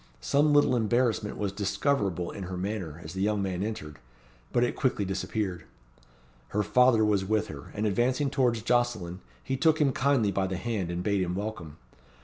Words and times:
Some 0.19 0.51
little 0.51 0.75
embarrassment 0.75 1.37
was 1.37 1.51
discoverable 1.51 2.31
in 2.31 2.45
her 2.45 2.57
manner 2.57 2.99
as 3.03 3.13
the 3.13 3.21
young 3.21 3.39
man 3.43 3.61
entered; 3.61 3.99
but 4.51 4.63
it 4.63 4.75
quickly 4.75 5.05
disappeared. 5.05 5.63
Her 6.47 6.63
father 6.63 7.05
was 7.05 7.23
with 7.23 7.49
her; 7.49 7.69
and 7.75 7.85
advancing 7.85 8.31
towards 8.31 8.63
Jocelyn, 8.63 9.19
he 9.43 9.55
took 9.55 9.79
him 9.79 9.91
kindly 9.91 10.31
by 10.31 10.47
the 10.47 10.57
hand, 10.57 10.89
and 10.89 11.03
bade 11.03 11.21
him 11.21 11.35
welcome. 11.35 11.77